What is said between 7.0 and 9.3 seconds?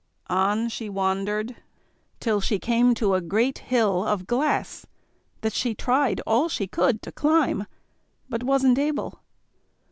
to climb, but wasn't able.